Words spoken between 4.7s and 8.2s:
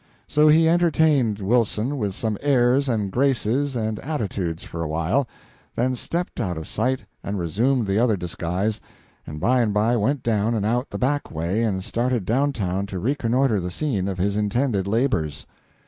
a while, then stepped out of sight and resumed the other